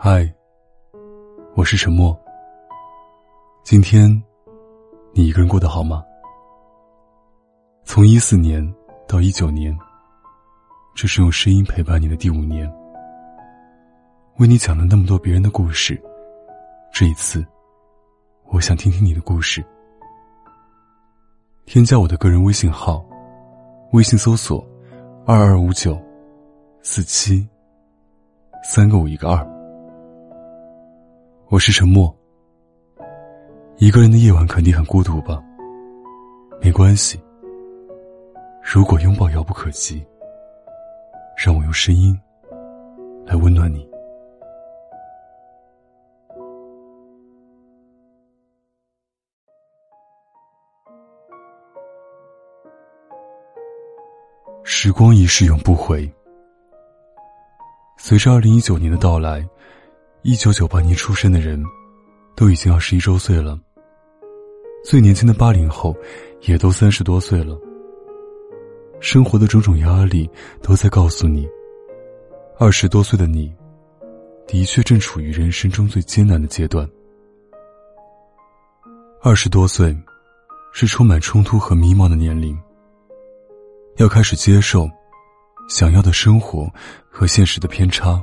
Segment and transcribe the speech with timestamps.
[0.00, 0.32] 嗨，
[1.56, 2.16] 我是沉默。
[3.64, 4.08] 今天，
[5.12, 6.04] 你一个人过得好吗？
[7.82, 8.64] 从一四年
[9.08, 9.76] 到一九年，
[10.94, 12.72] 这是用声音陪伴你的第五年。
[14.36, 16.00] 为你讲了那么多别人的故事，
[16.92, 17.44] 这一次，
[18.50, 19.66] 我想听听你的故事。
[21.66, 23.04] 添加我的个人微信号，
[23.90, 24.64] 微信搜索
[25.26, 26.00] 二二五九
[26.82, 27.44] 四七
[28.62, 29.57] 三个五一个二。
[31.50, 32.14] 我是沉默。
[33.78, 35.42] 一个人的夜晚肯定很孤独吧？
[36.60, 37.18] 没关系。
[38.62, 40.04] 如果拥抱遥不可及，
[41.42, 42.14] 让我用声音
[43.24, 43.88] 来温暖你。
[54.64, 56.06] 时光一逝永不回。
[57.96, 59.42] 随着二零一九年的到来。
[60.22, 61.62] 一九九八年出生的人，
[62.34, 63.58] 都已经二十一周岁了。
[64.84, 65.94] 最年轻的八零后，
[66.42, 67.56] 也都三十多岁了。
[68.98, 70.28] 生活的种种压力，
[70.60, 71.48] 都在告诉你，
[72.58, 73.54] 二十多岁的你，
[74.44, 76.88] 的确正处于人生中最艰难的阶段。
[79.22, 79.96] 二十多岁，
[80.72, 82.58] 是充满冲突和迷茫的年龄。
[83.98, 84.90] 要开始接受，
[85.68, 86.68] 想要的生活
[87.08, 88.20] 和现实的偏差。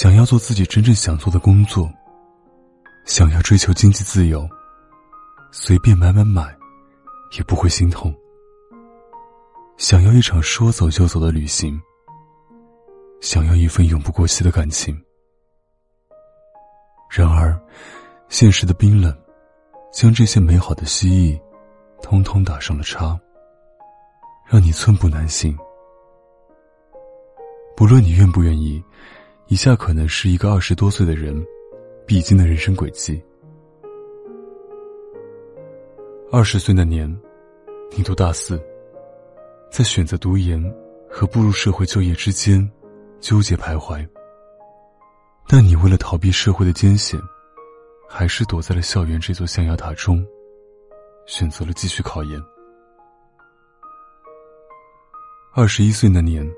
[0.00, 1.86] 想要做自己真正想做的工作，
[3.04, 4.48] 想要追求经济自由，
[5.52, 6.56] 随便买买买，
[7.36, 8.10] 也不会心痛。
[9.76, 11.78] 想要一场说走就走的旅行，
[13.20, 14.98] 想要一份永不过期的感情。
[17.10, 17.54] 然而，
[18.30, 19.14] 现实的冰冷，
[19.92, 21.38] 将这些美好的蜥蜴，
[22.00, 23.20] 通通打上了叉，
[24.46, 25.54] 让你寸步难行。
[27.76, 28.82] 不论你愿不愿意。
[29.50, 31.44] 以下可能是一个二十多岁的人
[32.06, 33.20] 必经的人生轨迹。
[36.30, 37.12] 二十岁那年，
[37.96, 38.62] 你读大四，
[39.68, 40.62] 在选择读研
[41.10, 42.70] 和步入社会就业之间
[43.18, 44.08] 纠结徘徊。
[45.48, 47.20] 但你为了逃避社会的艰险，
[48.08, 50.24] 还是躲在了校园这座象牙塔中，
[51.26, 52.40] 选择了继续考研。
[55.56, 56.48] 二十一岁那年。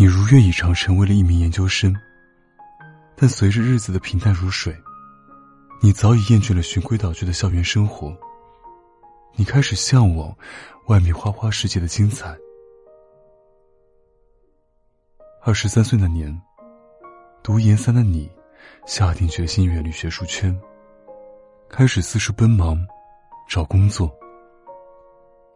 [0.00, 1.92] 你如愿以偿成为了一名研究生，
[3.16, 4.72] 但随着日子的平淡如水，
[5.80, 8.16] 你早已厌倦了循规蹈矩的校园生活。
[9.34, 10.32] 你开始向往
[10.86, 12.32] 外面花花世界的精彩。
[15.42, 16.40] 二十三岁那年，
[17.42, 18.30] 读研三的你，
[18.86, 20.56] 下定决心远离学术圈，
[21.68, 22.86] 开始四处奔忙，
[23.48, 24.08] 找工作。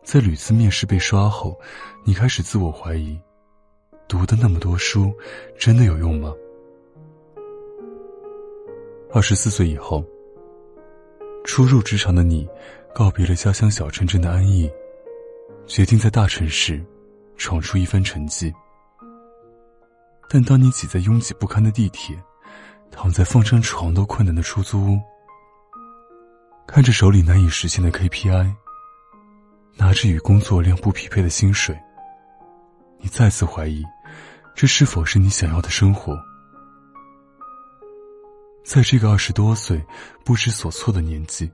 [0.03, 1.57] 在屡次面试被刷后，
[2.05, 3.17] 你开始自我怀疑。
[4.13, 5.11] 读的那么多书，
[5.59, 6.35] 真的有用吗？
[9.11, 10.05] 二十四岁以后，
[11.47, 12.47] 初入职场的你，
[12.95, 14.71] 告别了家乡小城镇的安逸，
[15.67, 16.85] 决定在大城市
[17.39, 18.53] 闯出一番成绩。
[20.29, 22.15] 但当你挤在拥挤不堪的地铁，
[22.91, 25.01] 躺在放张床都困难的出租屋，
[26.67, 28.53] 看着手里难以实现的 KPI，
[29.79, 31.75] 拿着与工作量不匹配的薪水，
[32.99, 33.83] 你再次怀疑。
[34.55, 36.17] 这是否是你想要的生活？
[38.65, 39.85] 在这个二十多岁
[40.25, 41.51] 不知所措的年纪，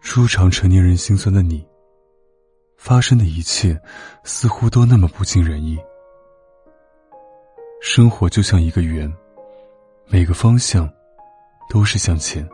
[0.00, 1.66] 初尝成年人心酸的你，
[2.76, 3.80] 发生的一切
[4.22, 5.76] 似乎都那么不尽人意。
[7.80, 9.12] 生活就像一个圆，
[10.06, 10.88] 每个方向
[11.68, 12.48] 都是向前，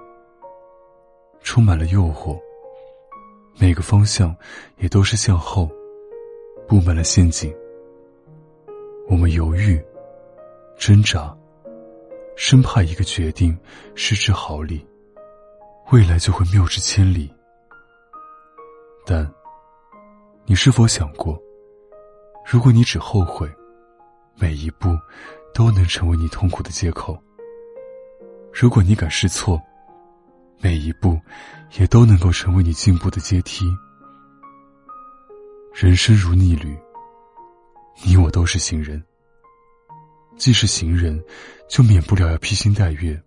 [1.43, 2.41] 充满了诱惑；
[3.59, 4.35] 每个方向
[4.79, 5.71] 也都是向后，
[6.67, 7.55] 布满了陷阱。
[9.11, 9.83] 我们犹豫、
[10.77, 11.35] 挣扎，
[12.37, 13.59] 生怕一个决定
[13.95, 14.87] 失之毫厘，
[15.91, 17.33] 未来就会谬之千里。
[19.07, 19.27] 但，
[20.45, 21.41] 你是否想过，
[22.47, 23.51] 如果你只后悔，
[24.37, 24.91] 每一步
[25.55, 27.15] 都能成为你痛苦的借口；
[28.53, 29.59] 如果你敢试错，
[30.61, 31.19] 每一步
[31.79, 33.65] 也都能够成为你进步的阶梯。
[35.73, 36.79] 人生如逆旅。
[38.05, 39.03] 你我都是行人，
[40.37, 41.23] 既是行人，
[41.69, 43.21] 就免不了要披星戴月，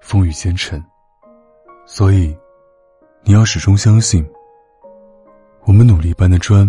[0.00, 0.82] 风雨兼程。
[1.86, 2.36] 所以，
[3.22, 4.24] 你要始终相信，
[5.64, 6.66] 我们努力搬的砖，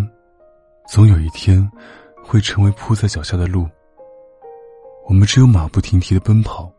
[0.88, 1.70] 总有一天
[2.24, 3.68] 会成为铺在脚下的路。
[5.08, 6.74] 我们只有马不停蹄的奔跑，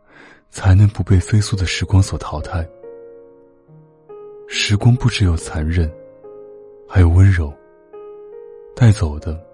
[0.51, 2.69] 才能不被飞速的时光所淘汰。
[4.49, 5.91] 时光不只有残忍，
[6.89, 7.53] 还有温柔，
[8.75, 9.52] 带走的。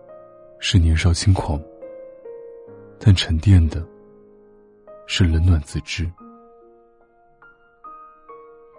[0.60, 1.60] 是年少轻狂，
[2.98, 3.86] 但沉淀的
[5.06, 6.10] 是冷暖自知。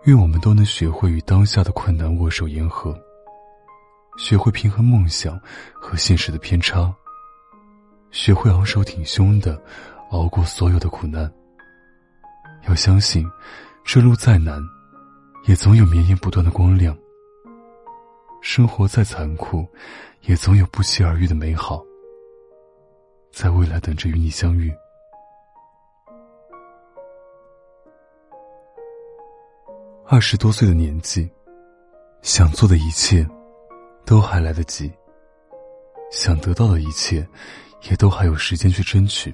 [0.06, 2.98] 愿我们都能学会与当下的困难握手言和，
[4.18, 5.40] 学会平衡梦想
[5.74, 6.94] 和现实的偏差，
[8.12, 9.62] 学会昂首挺胸的
[10.12, 11.32] 熬过所有的苦难。
[12.68, 13.26] 要相信，
[13.86, 14.62] 这路再难，
[15.48, 16.94] 也总有绵延不断的光亮；
[18.42, 19.68] 生活再残酷，
[20.22, 21.84] 也总有不期而遇的美好，
[23.32, 24.72] 在未来等着与你相遇。
[30.06, 31.30] 二十多岁的年纪，
[32.22, 33.28] 想做的一切，
[34.06, 34.90] 都还来得及；
[36.10, 37.28] 想得到的一切，
[37.90, 39.34] 也都还有时间去争取。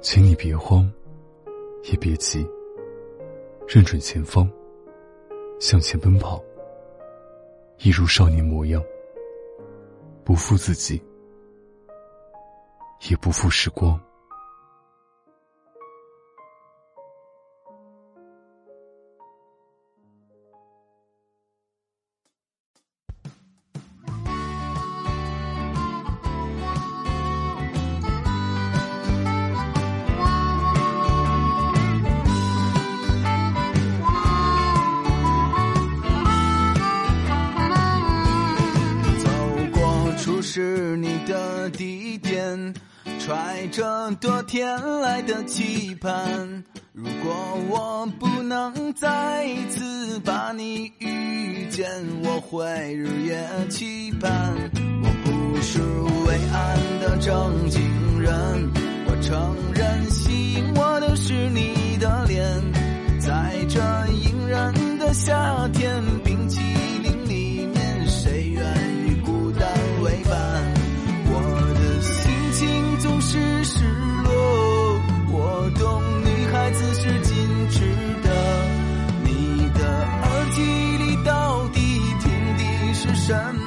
[0.00, 0.92] 请你别慌，
[1.84, 2.44] 也别急，
[3.68, 4.50] 认准前方，
[5.60, 6.42] 向前奔跑，
[7.78, 8.82] 一如少年模样，
[10.24, 11.02] 不负自己，
[13.10, 14.00] 也不负时光。
[43.24, 46.62] 揣着多天来的期盼。
[46.92, 47.34] 如果
[47.70, 51.88] 我不能再次把你遇见，
[52.22, 54.54] 我会日夜期盼。
[55.02, 55.80] 我不是
[56.28, 57.80] 伟岸的正经
[58.20, 58.70] 人，
[59.06, 62.44] 我承认吸引我的是你的脸，
[63.20, 63.80] 在这
[64.12, 66.04] 隐忍的夏天，
[83.24, 83.63] ocean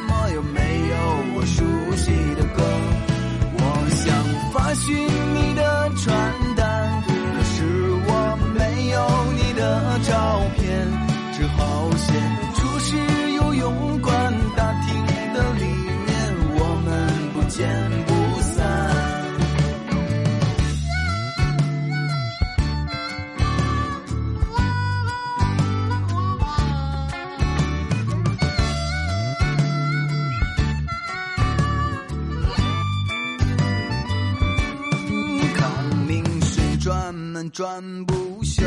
[37.52, 38.64] 转不休，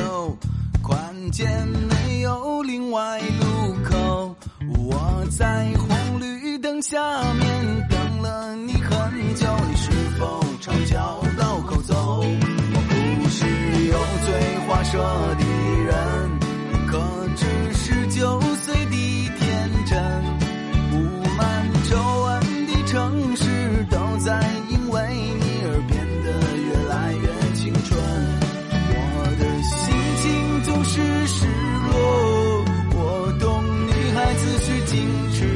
[0.82, 1.46] 宽街
[1.88, 4.36] 没有另外路口。
[4.78, 6.98] 我在红绿灯下
[7.34, 8.90] 面等了你很
[9.34, 12.22] 久，你是否朝交道口走？
[12.22, 12.80] 我
[13.22, 13.46] 不是
[13.86, 14.28] 油嘴
[14.66, 14.98] 滑舌
[15.38, 15.44] 的
[15.84, 15.96] 人，
[16.86, 16.98] 可
[17.36, 17.99] 只是
[34.90, 34.96] 子
[35.30, 35.49] 是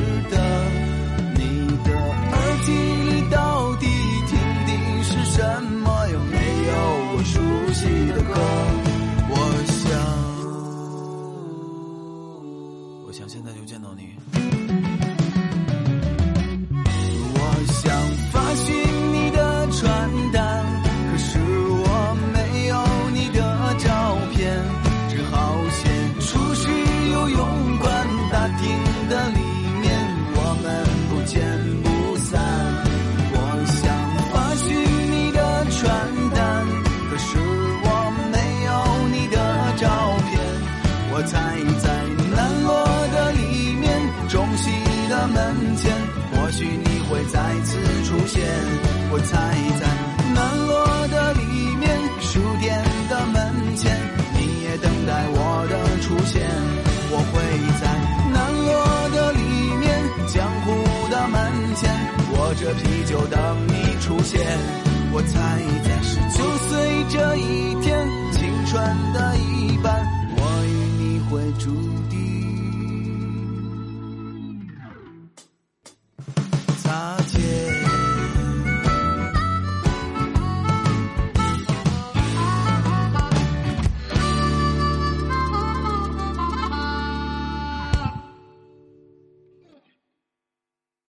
[49.10, 49.32] 我猜
[49.78, 49.86] 在
[50.34, 50.72] 南锣
[51.08, 51.42] 的里
[51.76, 51.84] 面，
[52.20, 53.96] 书店的门前，
[54.34, 56.42] 你也等待我的出现。
[57.10, 57.32] 我会
[57.80, 57.82] 在
[58.32, 58.36] 南
[58.66, 58.74] 锣
[59.14, 59.40] 的里
[59.78, 59.84] 面，
[60.26, 60.66] 江湖
[61.10, 61.40] 的门
[61.76, 61.88] 前，
[62.32, 64.40] 握着啤酒等你出现。
[65.12, 65.32] 我猜
[65.84, 66.72] 在十九岁
[67.08, 68.72] 这一天，青春
[69.12, 70.04] 的一半，
[70.36, 71.93] 我与你会注定。